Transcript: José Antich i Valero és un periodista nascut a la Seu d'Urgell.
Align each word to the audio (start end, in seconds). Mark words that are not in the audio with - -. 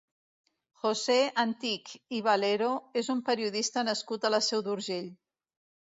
José 0.85 1.17
Antich 1.43 1.93
i 2.21 2.23
Valero 2.29 2.73
és 3.05 3.13
un 3.17 3.23
periodista 3.31 3.87
nascut 3.93 4.27
a 4.31 4.37
la 4.37 4.45
Seu 4.51 4.69
d'Urgell. 4.71 5.17